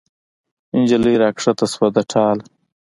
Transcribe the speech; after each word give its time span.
نجلۍ 0.79 1.15
را 1.21 1.29
کښته 1.35 1.65
شوه 1.73 1.87
د 1.95 1.97
ټاله 2.11 2.43